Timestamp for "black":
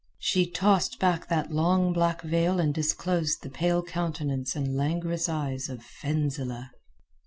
1.93-2.23